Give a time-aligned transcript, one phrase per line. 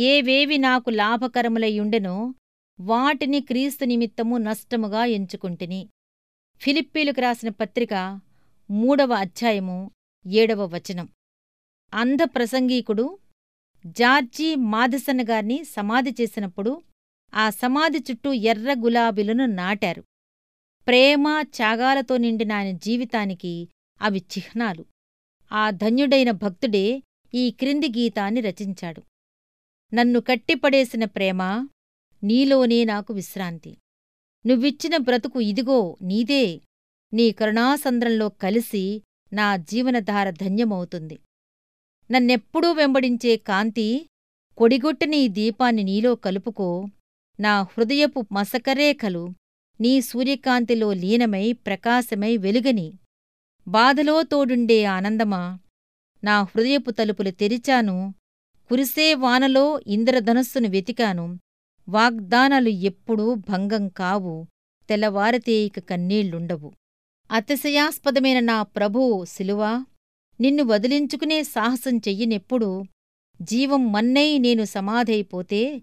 [0.00, 2.34] ఏవేవి నాకు లాభకరములయ్యుండెనో
[2.80, 5.88] వాటిని క్రీస్తు నిమిత్తము నష్టముగా ఎంచుకుంటిని.
[6.60, 8.20] ఫిలిప్పీలకు రాసిన పత్రిక
[8.70, 9.90] మూడవ అధ్యాయము
[10.26, 11.08] ఏడవ వచనం.
[11.94, 13.18] అంధ ప్రసంగీకుడు
[13.86, 16.82] జార్జీ మాధసన్ గారిని సమాధి చేసినప్పుడు
[17.34, 20.04] ఆ సమాధి చుట్టూ ఎర్ర గులాబీలను నాటారు.
[20.86, 23.68] ప్రేమ త్యాగాలతో నిండిన ఆయన జీవితానికి
[24.02, 24.84] అవి చిహ్నాలు.
[25.52, 27.02] ఆ ధన్యుడైన భక్తుడే
[27.34, 29.02] ఈ క్రింది గీతాన్ని రచించాడు.
[29.94, 31.68] నన్ను కట్టిపడేసిన ప్రేమ
[32.24, 33.76] నీలోనే నాకు విశ్రాంతి.
[34.46, 36.60] నువ్విచ్చిన బ్రతుకు ఇదిగో నీదే.
[37.12, 41.18] నీ కరుణాసంద్రంలో కలిసి నా జీవనధార ధన్యమవుతుంది.
[42.10, 44.06] నన్నెప్పుడూ వెంబడించే కాంతి
[44.58, 46.88] కొడిగొట్టిన ఈ దీపాన్ని నీలో కలుపుకో.
[47.40, 49.34] నా హృదయపు మసకరేఖలు
[49.80, 52.92] నీ సూర్యకాంతిలో లీనమై ప్రకాశమై వెలుగని.
[53.68, 55.58] బాధలో తోడుండే ఆనందమా
[56.24, 58.14] నా హృదయపు తలుపులు తెరిచాను.
[58.68, 61.38] కురిసే వానలో ఇంద్రధనస్సును వెతికాను.
[61.88, 64.46] వాగ్దానాలు ఎప్పుడూ భంగం కావు.
[64.88, 66.72] తెల్లవారితే ఇక కన్నీళ్ళుండవు.
[67.30, 69.84] అతిశయాస్పదమైన నా ప్రభువు శిలువా
[70.40, 72.84] నిన్ను వదిలించుకునే సాహసం చెయ్యనెప్పుడు
[73.42, 75.82] జీవం మన్నై నేను సమాధైపోతే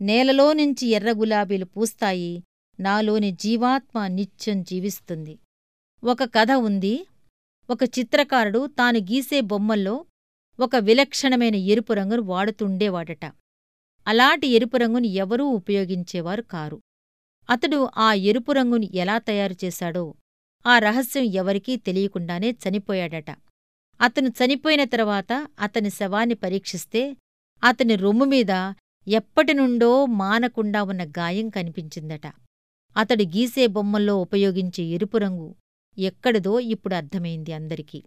[0.00, 2.42] నేలలోనుంచి ఎర్రగులాబీలు పూస్తాయి.
[2.80, 5.38] నాలోని జీవాత్మ నిత్యం జీవిస్తుంది.
[6.04, 7.06] ఒక కథ ఉంది.
[7.70, 10.04] ఒక చిత్రకారుడు తాను గీసే బొమ్మల్లో
[10.60, 13.24] ఒక విలక్షణమైన ఎరుపు రంగును వాడుతుండేవాడట.
[14.06, 16.80] అలాంటి ఎరుపు రంగుని ఎవరూ ఉపయోగించేవారు కారు.
[17.50, 20.14] అతడు ఆ ఎరుపు రంగుని ఎలా తయారు చేశాడో
[20.66, 23.30] ఆ రహస్యం ఎవరికీ తెలియకుండానే చనిపోయాడట.
[24.00, 27.16] అతను చనిపోయిన తర్వాత అతని శవాన్ని పరీక్షిస్తే
[27.64, 28.72] అతని రొమ్ముమీద
[29.08, 32.26] ఎప్పటినుండో మానకుండా ఉన్న గాయం కనిపించిందట.
[32.96, 35.54] అతడు గీసే బొమ్మల్లో ఉపయోగించే ఎరుపు రంగు
[35.98, 38.02] ఎక్కడిదో ఇప్పుడు అర్థమైంది అందరికీ.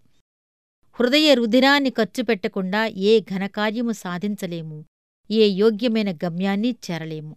[0.99, 4.77] హృదయ రుధిరాన్ని ఖర్చు పెట్టకుండా ఏ ఘనకార్యము సాధించలేము
[5.31, 7.33] ఏ యోగ్యమైన గమ్యాన్ని చేరలేము.